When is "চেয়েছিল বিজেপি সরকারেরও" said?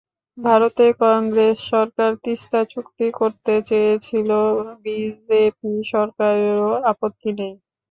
3.69-6.71